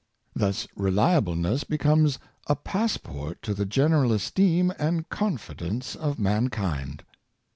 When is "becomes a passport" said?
1.63-3.39